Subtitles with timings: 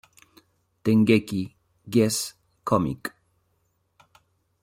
[0.83, 1.41] Dengeki
[1.87, 2.33] G's
[2.65, 3.05] Comic